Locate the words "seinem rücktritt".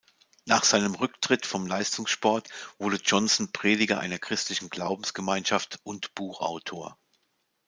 0.63-1.45